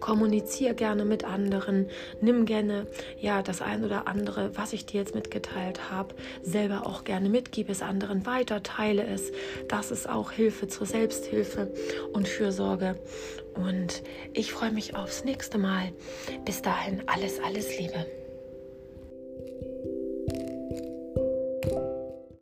kommuniziere 0.03 0.75
gerne 0.75 1.05
mit 1.05 1.23
anderen, 1.23 1.87
nimm 2.19 2.45
gerne 2.45 2.87
ja 3.21 3.41
das 3.41 3.61
ein 3.61 3.85
oder 3.85 4.05
andere, 4.05 4.51
was 4.57 4.73
ich 4.73 4.85
dir 4.85 4.99
jetzt 4.99 5.15
mitgeteilt 5.15 5.89
habe, 5.91 6.13
selber 6.41 6.85
auch 6.85 7.05
gerne 7.05 7.29
mit, 7.29 7.53
gib 7.53 7.69
es 7.69 7.81
anderen 7.81 8.25
weiter, 8.25 8.61
teile 8.61 9.05
es. 9.05 9.31
Das 9.69 9.91
ist 9.91 10.09
auch 10.09 10.31
Hilfe 10.31 10.67
zur 10.67 10.87
Selbsthilfe 10.87 11.71
und 12.11 12.27
Fürsorge. 12.27 12.97
Und 13.53 14.03
ich 14.33 14.51
freue 14.51 14.71
mich 14.71 14.93
aufs 14.93 15.23
nächste 15.23 15.57
Mal. 15.57 15.93
Bis 16.43 16.61
dahin 16.61 17.03
alles, 17.07 17.39
alles 17.41 17.79
Liebe. 17.79 18.22